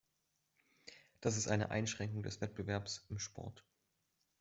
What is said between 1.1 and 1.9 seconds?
Das ist eine